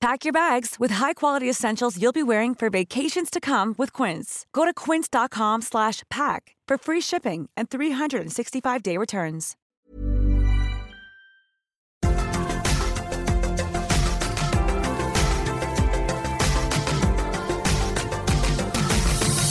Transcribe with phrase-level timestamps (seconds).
[0.00, 4.46] Pack your bags with high-quality essentials you'll be wearing for vacations to come with Quince.
[4.54, 9.56] Go to quince.com slash pack for free shipping and 365-day returns.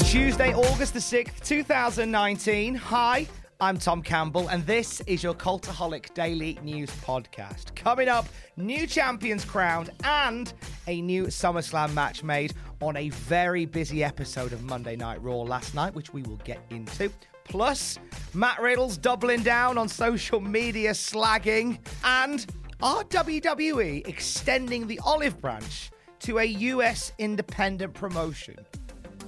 [0.10, 2.74] Tuesday, August the 6th, 2019.
[2.74, 3.28] Hi,
[3.62, 7.76] I'm Tom Campbell, and this is your Cultaholic Daily News Podcast.
[7.76, 10.54] Coming up, new champions crowned and
[10.88, 15.76] a new SummerSlam match made on a very busy episode of Monday Night Raw last
[15.76, 17.12] night, which we will get into.
[17.44, 18.00] Plus,
[18.34, 22.46] Matt Riddle's doubling down on social media slagging, and
[22.82, 28.56] are WWE extending the olive branch to a US independent promotion?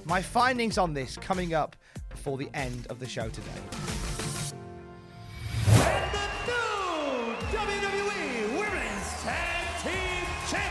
[0.06, 1.76] My findings on this coming up
[2.08, 3.91] before the end of the show today.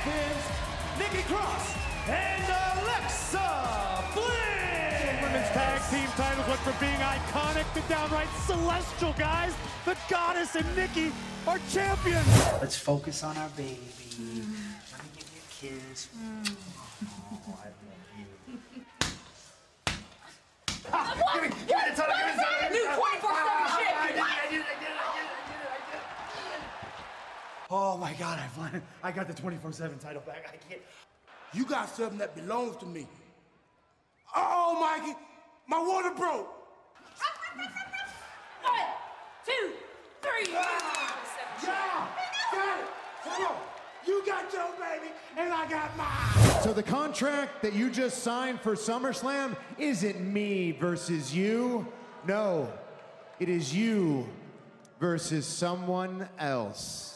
[0.04, 0.46] Champions,
[0.98, 1.76] Nikki Cross
[2.08, 2.44] and
[2.82, 5.22] Alexa Bliss.
[5.22, 9.54] Women's tag team titles went from being iconic to downright celestial, guys.
[9.86, 11.12] The goddess and Nikki
[11.46, 12.26] are champions.
[12.60, 13.78] Let's focus on our baby.
[14.18, 16.08] Let me give you a kiss.
[16.18, 16.56] Mm.
[17.34, 18.26] Oh, I love you.
[21.34, 22.70] Give me, give me the title, give me the title.
[22.72, 24.26] New 24/7 champion.
[27.74, 30.46] Oh my God, I finally, I got the 24/7 title back.
[30.54, 30.82] I can't.
[31.54, 33.08] You got something that belongs to me.
[34.36, 35.18] Oh, Mikey,
[35.68, 36.50] my water broke.
[38.62, 38.80] One,
[39.46, 39.72] two,
[40.22, 40.54] three.
[40.54, 41.18] Ah,
[41.64, 42.08] yeah,
[42.52, 42.86] got it.
[43.24, 43.56] Come on.
[44.06, 46.62] You got your baby, and I got mine.
[46.64, 51.88] So the contract that you just signed for SummerSlam isn't me versus you.
[52.28, 52.72] No,
[53.40, 54.28] it is you
[55.00, 57.11] versus someone else.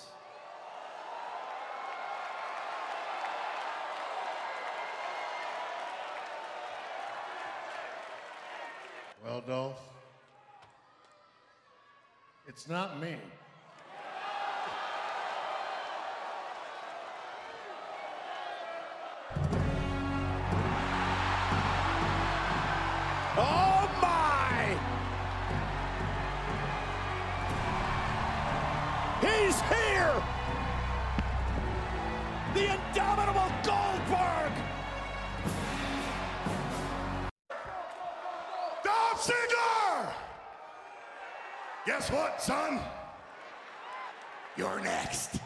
[9.36, 9.82] Well, Dolph,
[12.48, 13.16] it's not me.
[23.38, 24.78] Oh my!
[29.20, 29.95] He's here!
[41.98, 42.82] Guess what, son?
[44.58, 45.40] You're next.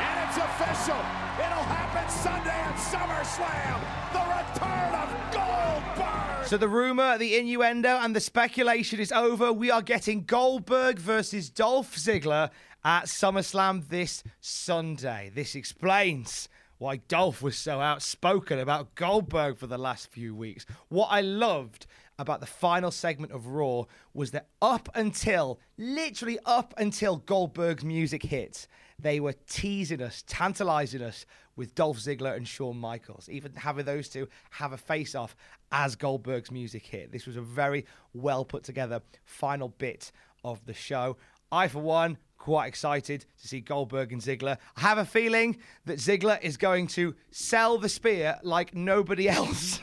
[0.00, 0.96] And it's official.
[1.36, 3.80] It'll happen Sunday at SummerSlam.
[4.14, 6.46] The return of Goldberg.
[6.46, 9.52] So the rumor, the innuendo, and the speculation is over.
[9.52, 12.48] We are getting Goldberg versus Dolph Ziggler
[12.82, 15.30] at SummerSlam this Sunday.
[15.34, 16.48] This explains
[16.78, 20.64] why Dolph was so outspoken about Goldberg for the last few weeks.
[20.88, 21.86] What I loved
[22.18, 28.22] about the final segment of Raw was that up until, literally up until Goldberg's music
[28.22, 28.66] hit,
[28.98, 31.26] they were teasing us, tantalizing us
[31.56, 35.36] with Dolph Ziggler and Shawn Michaels, even having those two have a face off
[35.72, 37.12] as Goldberg's music hit.
[37.12, 40.12] This was a very well put together final bit
[40.44, 41.16] of the show.
[41.50, 44.58] I, for one, quite excited to see Goldberg and Ziggler.
[44.76, 49.80] I have a feeling that Ziggler is going to sell the spear like nobody else.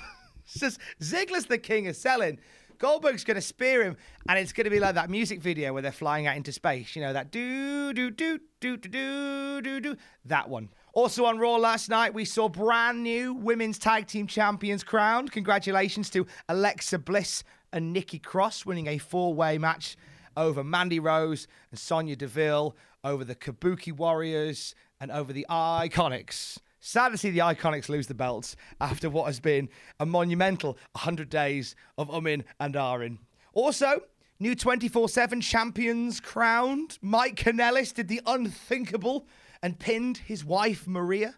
[0.59, 2.39] Just Ziggler's the king of selling.
[2.77, 3.95] Goldberg's going to spear him,
[4.27, 6.95] and it's going to be like that music video where they're flying out into space.
[6.95, 9.97] You know, that do, do, do, do, do, do, do, do.
[10.25, 10.69] That one.
[10.93, 15.31] Also on Raw last night, we saw brand new women's tag team champions crowned.
[15.31, 19.95] Congratulations to Alexa Bliss and Nikki Cross winning a four way match
[20.35, 26.57] over Mandy Rose and Sonya Deville, over the Kabuki Warriors, and over the Iconics.
[26.83, 29.69] Sad to see the Iconics lose the belts after what has been
[29.99, 33.19] a monumental 100 days of umming and ahhing.
[33.53, 34.01] Also,
[34.39, 36.97] New 24 7 champions crowned.
[36.99, 39.27] Mike Kanellis did the unthinkable
[39.61, 41.35] and pinned his wife, Maria,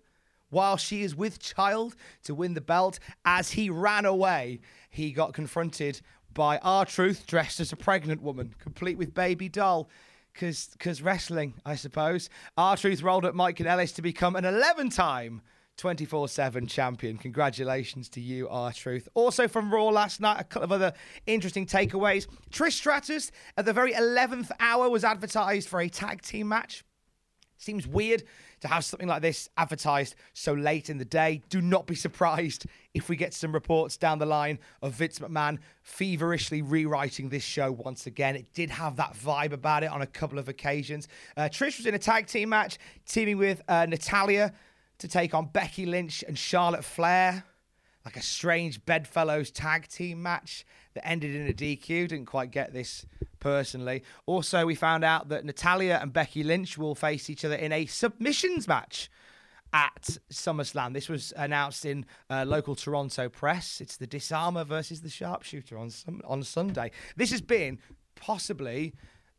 [0.50, 3.00] while she is with child to win the belt.
[3.26, 6.00] As he ran away, he got confronted
[6.34, 9.90] by R Truth dressed as a pregnant woman, complete with baby doll.
[10.34, 12.30] Because wrestling, I suppose.
[12.58, 15.42] R Truth rolled up Mike Kanellis to become an 11 time
[15.78, 17.18] 24 7 champion.
[17.18, 19.08] Congratulations to you, R Truth.
[19.14, 20.94] Also from Raw last night, a couple of other
[21.26, 22.28] interesting takeaways.
[22.52, 26.84] Trish Stratus at the very 11th hour was advertised for a tag team match.
[27.64, 28.24] Seems weird
[28.60, 31.42] to have something like this advertised so late in the day.
[31.48, 35.60] Do not be surprised if we get some reports down the line of Vince McMahon
[35.82, 38.36] feverishly rewriting this show once again.
[38.36, 41.08] It did have that vibe about it on a couple of occasions.
[41.38, 44.52] Uh, Trish was in a tag team match, teaming with uh, Natalya
[44.98, 47.46] to take on Becky Lynch and Charlotte Flair.
[48.04, 52.10] Like a strange bedfellows tag team match that ended in a DQ.
[52.10, 53.06] Didn't quite get this
[53.40, 54.04] personally.
[54.26, 57.86] Also, we found out that Natalya and Becky Lynch will face each other in a
[57.86, 59.10] submissions match
[59.74, 60.94] at SummerSlam.
[60.94, 63.82] This was announced in uh, local Toronto press.
[63.82, 65.92] It's the Disarmer versus the Sharpshooter on
[66.26, 66.92] on Sunday.
[67.16, 67.80] This has been
[68.16, 68.94] possibly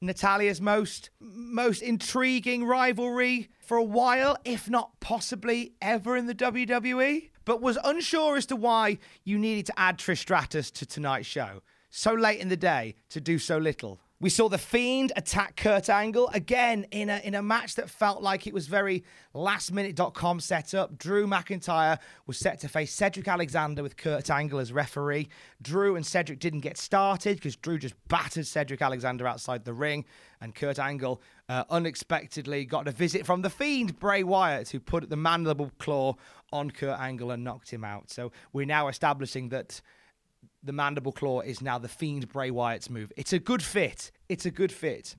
[0.07, 7.31] Natalya's most most intriguing rivalry for a while, if not possibly ever in the WWE.
[7.45, 11.63] But was unsure as to why you needed to add Trish Stratus to tonight's show
[11.91, 14.01] so late in the day to do so little.
[14.25, 18.23] We saw the Fiend attack Kurt Angle again in a in a match that felt
[18.23, 19.05] like it was very
[19.35, 20.97] lastminute.com setup.
[20.97, 25.29] Drew McIntyre was set to face Cedric Alexander with Kurt Angle as referee.
[25.61, 30.07] Drew and Cedric didn't get started because Drew just battered Cedric Alexander outside the ring,
[30.41, 35.11] and Kurt Angle uh, unexpectedly got a visit from the Fiend Bray Wyatt, who put
[35.11, 36.15] the mandible claw
[36.51, 38.09] on Kurt Angle and knocked him out.
[38.09, 39.83] So we're now establishing that
[40.65, 43.13] the mandible claw is now the Fiend Bray Wyatt's move.
[43.17, 44.11] It's a good fit.
[44.29, 45.17] It's a good fit.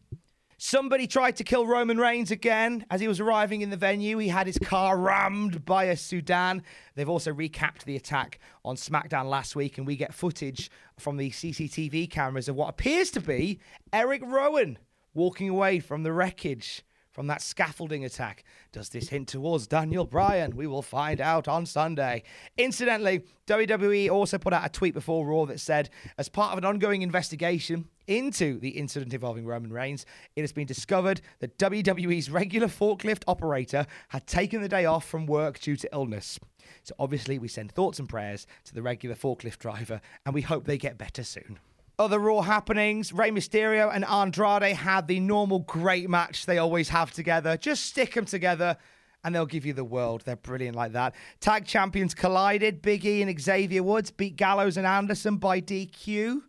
[0.57, 4.17] Somebody tried to kill Roman Reigns again as he was arriving in the venue.
[4.17, 6.63] He had his car rammed by a Sudan.
[6.95, 11.29] They've also recapped the attack on SmackDown last week, and we get footage from the
[11.29, 13.59] CCTV cameras of what appears to be
[13.91, 14.79] Eric Rowan
[15.13, 16.84] walking away from the wreckage
[17.15, 18.43] from that scaffolding attack.
[18.73, 20.53] Does this hint towards Daniel Bryan?
[20.53, 22.23] We will find out on Sunday.
[22.57, 26.65] Incidentally, WWE also put out a tweet before Raw that said, as part of an
[26.65, 32.67] ongoing investigation into the incident involving Roman Reigns, it has been discovered that WWE's regular
[32.67, 36.37] forklift operator had taken the day off from work due to illness.
[36.83, 40.65] So obviously, we send thoughts and prayers to the regular forklift driver, and we hope
[40.65, 41.59] they get better soon.
[41.97, 47.11] Other Raw happenings, Rey Mysterio and Andrade had the normal great match they always have
[47.11, 47.55] together.
[47.55, 48.77] Just stick them together
[49.23, 50.23] and they'll give you the world.
[50.25, 51.15] They're brilliant like that.
[51.39, 52.81] Tag champions collided.
[52.81, 56.41] Big E and Xavier Woods beat Gallows and Anderson by DQ.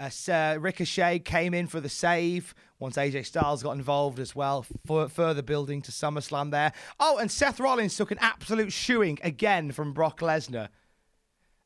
[0.00, 5.08] Uh, Ricochet came in for the save once AJ Styles got involved as well, for
[5.08, 6.72] further building to SummerSlam there.
[6.98, 10.68] Oh, and Seth Rollins took an absolute shoeing again from Brock Lesnar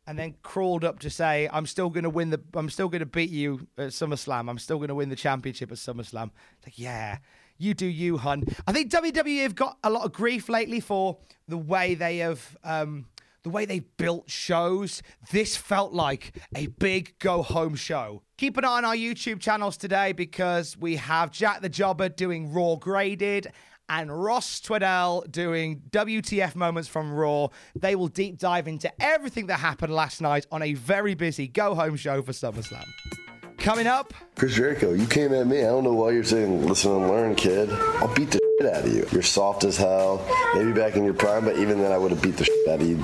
[0.07, 2.41] and then crawled up to say, "I'm still going to win the.
[2.55, 4.49] I'm still going to beat you at SummerSlam.
[4.49, 7.19] I'm still going to win the championship at SummerSlam." It's like, yeah,
[7.59, 8.45] you do you, hun.
[8.67, 11.19] I think WWE have got a lot of grief lately for
[11.49, 12.57] the way they have.
[12.65, 13.07] Um,
[13.43, 18.23] the way they built shows, this felt like a big go home show.
[18.39, 22.53] Keep an eye on our YouTube channels today because we have Jack the Jobber doing
[22.53, 23.53] Raw Graded
[23.89, 27.49] and Ross Tweddell doing WTF moments from Raw.
[27.75, 31.75] They will deep dive into everything that happened last night on a very busy go
[31.75, 32.87] home show for SummerSlam.
[33.59, 35.61] Coming up, Chris Jericho, you came at me.
[35.61, 37.71] I don't know why you're saying listen and learn, kid.
[37.71, 39.07] I'll beat the shit out of you.
[39.11, 40.25] You're soft as hell.
[40.55, 42.83] Maybe back in your prime, but even then, I would have beat the shit of
[42.83, 42.97] you.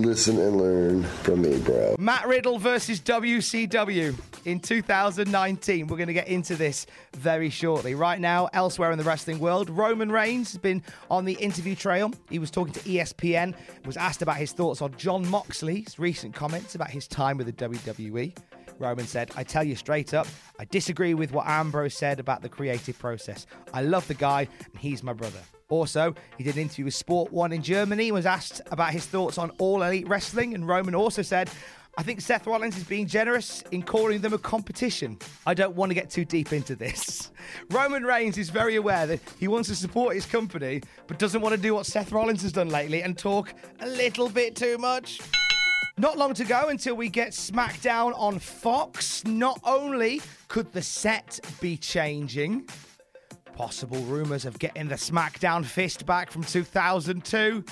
[0.00, 1.96] Listen and learn from me, bro.
[1.98, 5.86] Matt Riddle versus WCW in 2019.
[5.86, 6.86] We're going to get into this
[7.16, 7.94] very shortly.
[7.94, 12.12] Right now, elsewhere in the wrestling world, Roman Reigns has been on the interview trail.
[12.28, 16.74] He was talking to ESPN, was asked about his thoughts on Jon Moxley's recent comments
[16.74, 18.36] about his time with the WWE.
[18.78, 20.26] Roman said, I tell you straight up,
[20.58, 23.46] I disagree with what Ambrose said about the creative process.
[23.74, 25.40] I love the guy, and he's my brother.
[25.70, 29.38] Also, he did an interview with Sport One in Germany, was asked about his thoughts
[29.38, 31.48] on all elite wrestling, and Roman also said,
[31.96, 35.18] I think Seth Rollins is being generous in calling them a competition.
[35.46, 37.30] I don't want to get too deep into this.
[37.70, 41.54] Roman Reigns is very aware that he wants to support his company, but doesn't want
[41.54, 45.20] to do what Seth Rollins has done lately and talk a little bit too much.
[45.98, 49.24] Not long to go until we get SmackDown on Fox.
[49.26, 52.66] Not only could the set be changing,
[53.60, 57.62] possible rumours of getting the SmackDown fist back from 2002.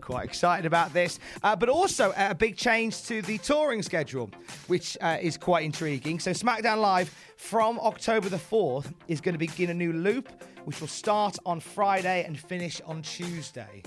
[0.00, 1.18] Quite excited about this.
[1.42, 4.30] Uh, but also uh, a big change to the touring schedule,
[4.68, 6.20] which uh, is quite intriguing.
[6.20, 10.28] So, SmackDown Live from October the 4th is going to begin a new loop,
[10.64, 13.82] which will start on Friday and finish on Tuesday.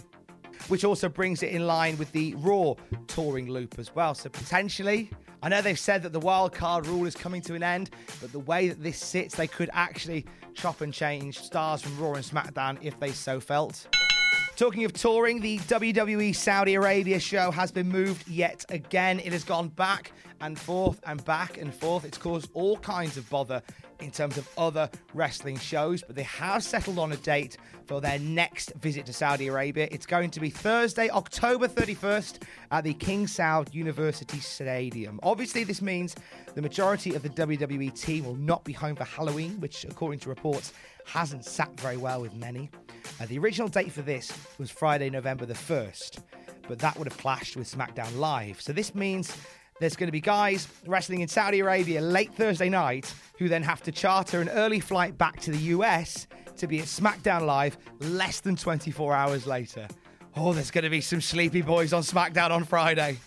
[0.67, 2.73] Which also brings it in line with the Raw
[3.07, 4.15] touring loop as well.
[4.15, 5.11] So, potentially,
[5.43, 8.31] I know they've said that the wild card rule is coming to an end, but
[8.31, 12.25] the way that this sits, they could actually chop and change stars from Raw and
[12.25, 13.87] SmackDown if they so felt.
[14.55, 19.19] Talking of touring, the WWE Saudi Arabia show has been moved yet again.
[19.19, 22.05] It has gone back and forth and back and forth.
[22.05, 23.61] It's caused all kinds of bother
[23.99, 28.17] in terms of other wrestling shows, but they have settled on a date for their
[28.17, 29.89] next visit to Saudi Arabia.
[29.91, 35.19] It's going to be Thursday, October 31st at the King Saud University Stadium.
[35.21, 36.15] Obviously, this means
[36.53, 40.29] the majority of the WWE team will not be home for Halloween, which, according to
[40.29, 40.71] reports,
[41.05, 42.69] hasn't sat very well with many.
[43.19, 46.19] Uh, the original date for this was Friday, November the 1st,
[46.67, 48.59] but that would have clashed with SmackDown Live.
[48.61, 49.35] So this means
[49.79, 53.81] there's going to be guys wrestling in Saudi Arabia late Thursday night who then have
[53.83, 58.39] to charter an early flight back to the US to be at SmackDown Live less
[58.39, 59.87] than 24 hours later.
[60.35, 63.17] Oh, there's going to be some sleepy boys on SmackDown on Friday.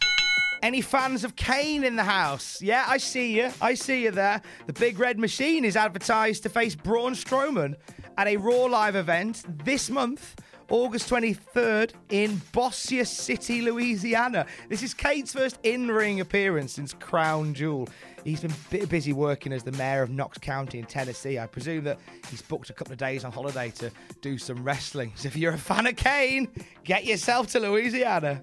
[0.62, 2.60] Any fans of Kane in the house?
[2.60, 3.50] Yeah, I see you.
[3.60, 4.42] I see you there.
[4.66, 7.76] The Big Red Machine is advertised to face Braun Strowman
[8.16, 10.34] at a Raw Live event this month.
[10.70, 14.44] August 23rd in Bossier City, Louisiana.
[14.68, 17.88] This is Kane's first in ring appearance since Crown Jewel.
[18.22, 21.38] He's been bit busy working as the mayor of Knox County in Tennessee.
[21.38, 21.98] I presume that
[22.30, 25.12] he's booked a couple of days on holiday to do some wrestling.
[25.14, 26.48] So if you're a fan of Kane,
[26.84, 28.42] get yourself to Louisiana.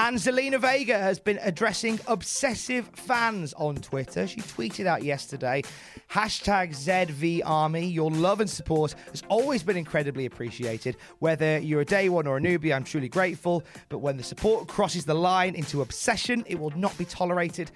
[0.00, 4.28] And Zelina Vega has been addressing obsessive fans on Twitter.
[4.28, 5.64] She tweeted out yesterday
[6.08, 7.84] hashtag ZV Army.
[7.84, 10.96] Your love and support has always been incredibly appreciated.
[11.18, 13.64] Whether you're a day one or a newbie, I'm truly grateful.
[13.88, 17.72] But when the support crosses the line into obsession, it will not be tolerated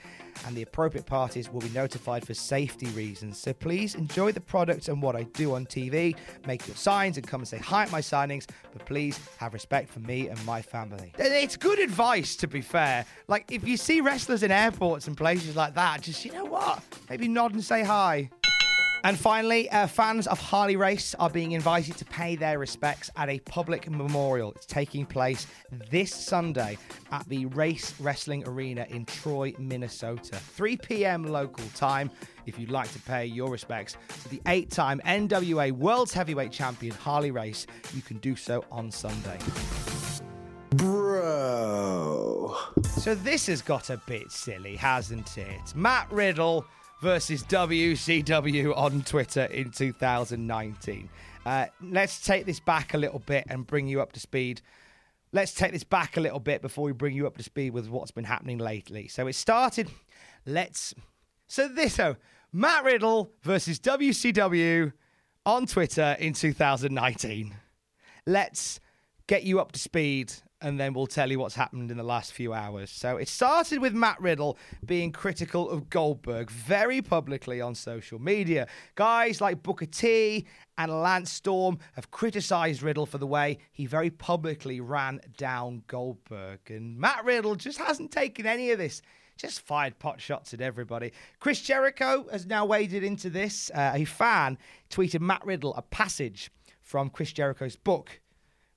[0.47, 3.38] and the appropriate parties will be notified for safety reasons.
[3.38, 6.17] So please enjoy the product and what I do on TV.
[6.47, 9.91] Make your signs and come and say hi at my signings, but please have respect
[9.91, 11.12] for me and my family.
[11.19, 13.07] It's good advice, to be fair.
[13.26, 16.83] Like, if you see wrestlers in airports and places like that, just, you know what?
[17.09, 18.31] Maybe nod and say hi.
[19.04, 23.28] And finally, uh, fans of Harley Race are being invited to pay their respects at
[23.28, 24.52] a public memorial.
[24.52, 25.49] It's taking place
[25.90, 26.78] this Sunday
[27.11, 30.37] at the Race Wrestling Arena in Troy, Minnesota.
[30.37, 31.25] 3 p.m.
[31.25, 32.11] local time.
[32.47, 36.95] If you'd like to pay your respects to the eight time NWA World's Heavyweight Champion
[36.95, 39.38] Harley Race, you can do so on Sunday.
[41.23, 42.57] Bro.
[42.99, 45.73] So this has got a bit silly, hasn't it?
[45.73, 46.67] Matt Riddle
[47.00, 51.09] versus WCW on Twitter in 2019.
[51.47, 54.62] Uh, let's take this back a little bit and bring you up to speed.
[55.31, 57.88] Let's take this back a little bit before we bring you up to speed with
[57.88, 59.07] what's been happening lately.
[59.07, 59.88] So it started.
[60.45, 60.93] Let's.
[61.47, 62.17] So this, oh,
[62.52, 64.93] Matt Riddle versus WCW
[65.47, 67.55] on Twitter in 2019.
[68.26, 68.81] Let's
[69.29, 72.33] get you up to speed and then we'll tell you what's happened in the last
[72.33, 72.90] few hours.
[72.90, 78.69] So it started with Matt Riddle being critical of Goldberg very publicly on social media.
[78.95, 80.47] Guys like Booker T
[80.78, 86.61] and Lance Storm have criticized Riddle for the way he very publicly ran down Goldberg.
[86.69, 89.02] And Matt Riddle just hasn't taken any of this
[89.37, 91.11] just fired pot shots at everybody.
[91.40, 93.71] Chris Jericho has now waded into this.
[93.75, 94.59] Uh, a fan
[94.90, 96.50] tweeted Matt Riddle a passage
[96.81, 98.21] from Chris Jericho's book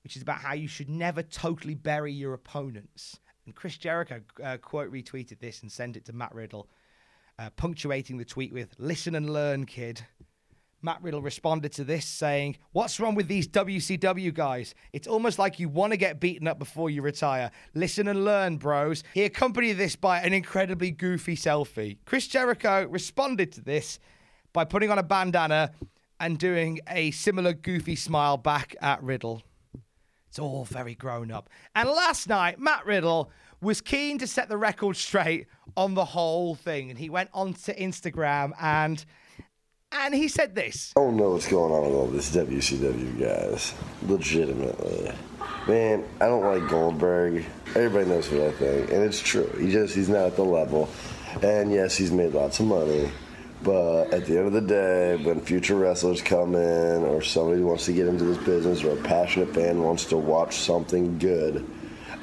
[0.05, 3.19] which is about how you should never totally bury your opponents.
[3.47, 6.69] And Chris Jericho uh, quote retweeted this and sent it to Matt Riddle,
[7.39, 10.05] uh, punctuating the tweet with, Listen and learn, kid.
[10.83, 14.75] Matt Riddle responded to this saying, What's wrong with these WCW guys?
[14.93, 17.49] It's almost like you want to get beaten up before you retire.
[17.73, 19.03] Listen and learn, bros.
[19.15, 21.97] He accompanied this by an incredibly goofy selfie.
[22.05, 23.97] Chris Jericho responded to this
[24.53, 25.71] by putting on a bandana
[26.19, 29.41] and doing a similar goofy smile back at Riddle.
[30.35, 31.49] It's all very grown up.
[31.75, 36.55] And last night, Matt Riddle was keen to set the record straight on the whole
[36.55, 36.89] thing.
[36.89, 39.05] And he went onto Instagram and
[39.93, 40.91] and he said this.
[40.97, 43.73] I don't know what's going on with all this WCW guys.
[44.03, 45.13] Legitimately.
[45.69, 47.45] Man, I don't like Goldberg.
[47.67, 48.91] Everybody knows what I think.
[48.91, 49.49] And it's true.
[49.57, 50.89] He just he's not at the level.
[51.43, 53.09] And yes, he's made lots of money.
[53.63, 57.85] But at the end of the day, when future wrestlers come in, or somebody wants
[57.85, 61.65] to get into this business, or a passionate fan wants to watch something good,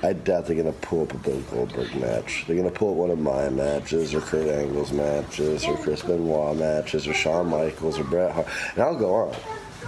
[0.05, 2.45] I doubt they're to pull up a Bill Goldberg match.
[2.47, 6.57] They're to pull up one of my matches, or Kurt Angle's matches, or Chris Benoit
[6.57, 8.49] matches, or Shawn Michaels, or Bret Hart.
[8.75, 9.37] And I'll go on.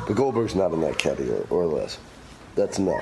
[0.07, 1.99] But Goldberg's not in that category or list.
[2.55, 3.01] That's no.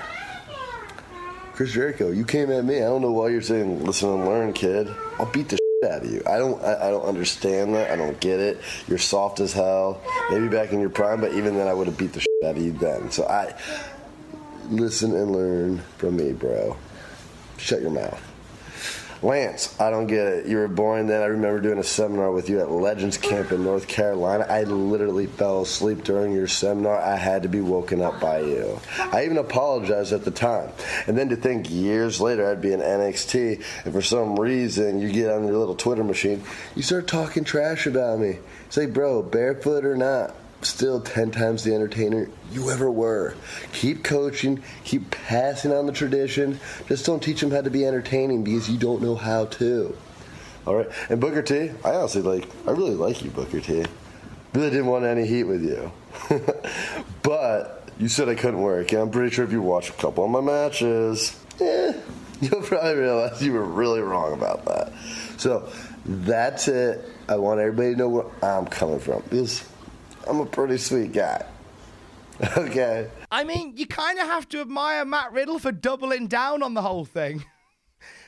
[1.53, 2.77] Chris Jericho, you came at me.
[2.77, 4.89] I don't know why you're saying listen and learn, kid.
[5.19, 6.23] I'll beat the out of you.
[6.27, 7.91] I don't I, I don't understand that.
[7.91, 8.61] I don't get it.
[8.87, 10.01] You're soft as hell.
[10.31, 12.57] Maybe back in your prime, but even then I would have beat the shit out
[12.57, 13.11] of you then.
[13.11, 13.55] So I
[14.71, 16.77] listen and learn from me, bro.
[17.59, 18.32] Shut your mouth.
[19.23, 20.47] Lance, I don't get it.
[20.47, 21.23] You were born then.
[21.23, 24.45] I remember doing a seminar with you at Legends Camp in North Carolina.
[24.49, 26.99] I literally fell asleep during your seminar.
[26.99, 28.81] I had to be woken up by you.
[28.99, 30.71] I even apologized at the time.
[31.07, 35.13] And then to think years later I'd be in NXT, and for some reason you
[35.13, 36.43] get on your little Twitter machine,
[36.75, 38.39] you start talking trash about me.
[38.71, 43.35] Say, bro, barefoot or not, still 10 times the entertainer you ever were.
[43.73, 46.61] Keep coaching, keep passing on the tradition.
[46.87, 49.97] Just don't teach them how to be entertaining because you don't know how to.
[50.67, 50.89] All right.
[51.09, 53.85] And Booker T, I honestly like, I really like you, Booker T.
[54.55, 55.93] Really didn't want any heat with you.
[57.23, 58.93] but you said I couldn't work.
[58.93, 61.95] And I'm pretty sure if you watch a couple of my matches, eh,
[62.41, 64.93] you'll probably realize you were really wrong about that.
[65.39, 65.69] So
[66.05, 67.09] that's it.
[67.29, 69.23] I want everybody to know where I'm coming from.
[69.23, 69.67] Because
[70.29, 71.45] I'm a pretty sweet guy.
[72.57, 73.09] Okay.
[73.31, 76.83] I mean, you kind of have to admire Matt Riddle for doubling down on the
[76.83, 77.45] whole thing.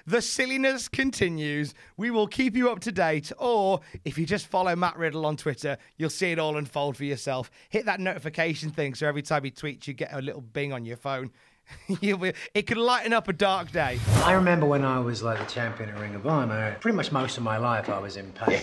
[0.07, 1.73] The silliness continues.
[1.97, 5.39] We will keep you up to date, or if you just follow Matt Riddle on
[5.39, 7.51] Twitter, you'll see it all unfold for yourself.
[7.71, 10.85] Hit that notification thing so every time he tweets, you get a little bing on
[10.85, 11.31] your phone.
[12.03, 13.99] You'll be, it could lighten up a dark day.
[14.17, 17.39] I remember when I was like the champion at Ring of Honor, pretty much most
[17.39, 18.61] of my life I was in pain.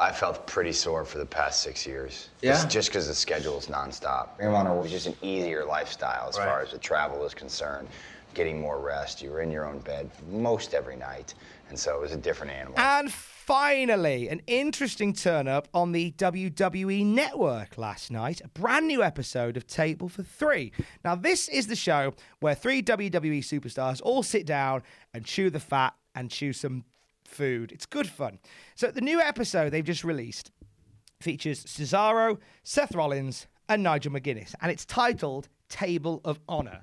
[0.00, 2.28] I felt pretty sore for the past six years.
[2.40, 2.64] Yeah?
[2.66, 4.28] Just because the schedule is nonstop.
[4.40, 6.46] Honor was just an easier lifestyle as Right.
[6.46, 7.88] far as the travel is concerned.
[8.34, 9.20] Getting more rest.
[9.22, 11.34] You were in your own bed most every night.
[11.68, 12.78] And so it was a different animal.
[12.78, 18.40] And finally, an interesting turn up on the WWE network last night.
[18.44, 20.70] A brand new episode of Table for Three.
[21.04, 25.58] Now, this is the show where three WWE superstars all sit down and chew the
[25.60, 26.84] fat and chew some
[27.28, 27.72] food.
[27.72, 28.38] It's good fun.
[28.74, 30.50] So, the new episode they've just released
[31.20, 36.80] features Cesaro, Seth Rollins, and Nigel McGuinness, and it's titled Table of Honor.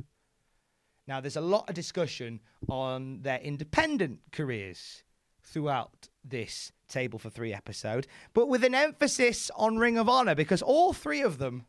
[1.07, 5.03] Now, there's a lot of discussion on their independent careers
[5.43, 10.61] throughout this Table for Three episode, but with an emphasis on Ring of Honor because
[10.61, 11.65] all three of them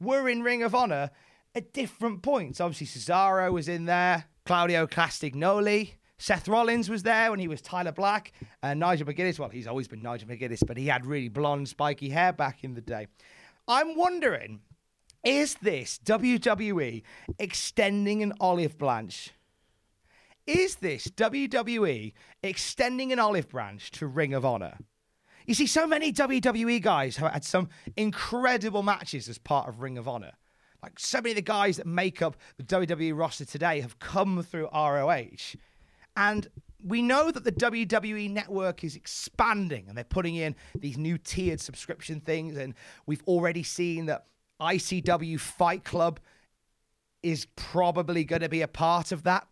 [0.00, 1.10] were in Ring of Honor
[1.54, 2.60] at different points.
[2.60, 5.94] Obviously, Cesaro was in there, Claudio Castagnoli.
[6.22, 8.30] Seth Rollins was there when he was Tyler Black,
[8.62, 9.40] and Nigel McGuinness.
[9.40, 12.74] Well, he's always been Nigel McGuinness, but he had really blonde, spiky hair back in
[12.74, 13.08] the day.
[13.66, 14.60] I'm wondering
[15.24, 17.02] is this WWE
[17.40, 19.32] extending an olive branch?
[20.46, 22.12] Is this WWE
[22.44, 24.78] extending an olive branch to Ring of Honor?
[25.44, 29.98] You see, so many WWE guys have had some incredible matches as part of Ring
[29.98, 30.34] of Honor.
[30.84, 34.40] Like so many of the guys that make up the WWE roster today have come
[34.44, 35.56] through ROH.
[36.16, 36.48] And
[36.84, 41.60] we know that the WWE network is expanding and they're putting in these new tiered
[41.60, 42.56] subscription things.
[42.56, 42.74] And
[43.06, 44.26] we've already seen that
[44.60, 46.20] ICW Fight Club
[47.22, 49.46] is probably going to be a part of that.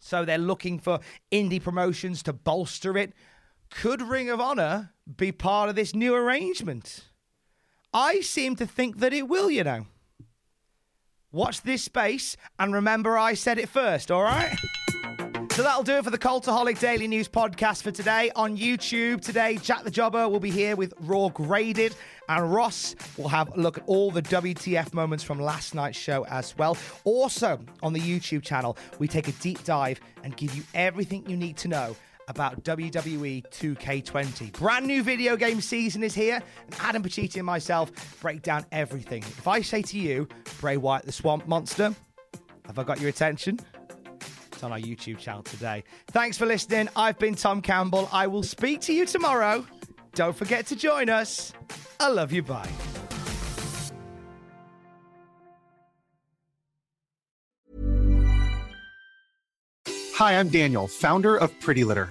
[0.00, 1.00] So they're looking for
[1.32, 3.12] indie promotions to bolster it.
[3.70, 7.04] Could Ring of Honor be part of this new arrangement?
[7.92, 9.86] I seem to think that it will, you know.
[11.30, 14.56] Watch this space and remember I said it first, all right?
[15.58, 18.30] So that'll do it for the Cultaholic Daily News podcast for today.
[18.36, 21.96] On YouTube today, Jack the Jobber will be here with Raw Graded,
[22.28, 26.24] and Ross will have a look at all the WTF moments from last night's show
[26.26, 26.76] as well.
[27.02, 31.36] Also, on the YouTube channel, we take a deep dive and give you everything you
[31.36, 31.96] need to know
[32.28, 34.52] about WWE 2K20.
[34.52, 37.90] Brand new video game season is here, and Adam Pacitti and myself
[38.20, 39.22] break down everything.
[39.22, 40.28] If I say to you,
[40.60, 41.96] Bray Wyatt the Swamp Monster,
[42.66, 43.58] have I got your attention?
[44.58, 45.84] It's on our YouTube channel today.
[46.08, 46.88] Thanks for listening.
[46.96, 48.08] I've been Tom Campbell.
[48.10, 49.64] I will speak to you tomorrow.
[50.16, 51.52] Don't forget to join us.
[52.00, 52.42] I love you.
[52.42, 52.68] Bye.
[60.16, 62.10] Hi, I'm Daniel, founder of Pretty Litter.